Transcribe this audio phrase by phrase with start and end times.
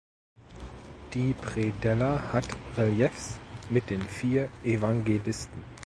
[1.13, 3.37] Die Predella hat Reliefs
[3.69, 5.63] mit den vier Evangelisten.